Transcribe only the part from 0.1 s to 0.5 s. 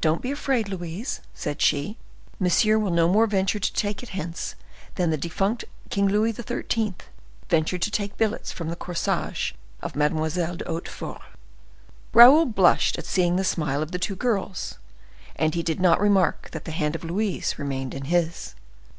be